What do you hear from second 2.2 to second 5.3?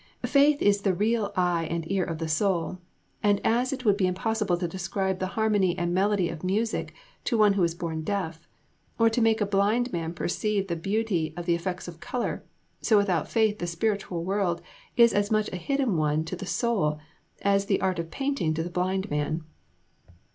soul, and as it would be impossible to describe the